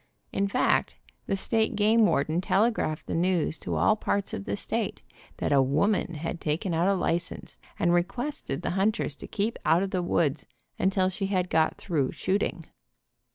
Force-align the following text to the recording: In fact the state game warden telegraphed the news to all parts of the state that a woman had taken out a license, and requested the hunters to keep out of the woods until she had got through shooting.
In 0.31 0.47
fact 0.47 0.95
the 1.27 1.35
state 1.35 1.75
game 1.75 2.07
warden 2.07 2.41
telegraphed 2.41 3.05
the 3.05 3.13
news 3.13 3.59
to 3.59 3.75
all 3.75 3.95
parts 3.95 4.33
of 4.33 4.45
the 4.45 4.55
state 4.57 5.03
that 5.37 5.51
a 5.51 5.61
woman 5.61 6.15
had 6.15 6.41
taken 6.41 6.73
out 6.73 6.87
a 6.87 6.95
license, 6.95 7.59
and 7.77 7.93
requested 7.93 8.63
the 8.63 8.71
hunters 8.71 9.15
to 9.17 9.27
keep 9.27 9.59
out 9.63 9.83
of 9.83 9.91
the 9.91 10.01
woods 10.01 10.47
until 10.79 11.07
she 11.09 11.27
had 11.27 11.51
got 11.51 11.77
through 11.77 12.13
shooting. 12.13 12.65